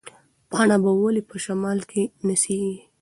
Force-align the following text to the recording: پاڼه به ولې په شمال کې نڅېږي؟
پاڼه 0.49 0.77
به 0.83 0.91
ولې 0.99 1.21
په 1.29 1.35
شمال 1.43 1.79
کې 1.89 2.01
نڅېږي؟ 2.25 2.77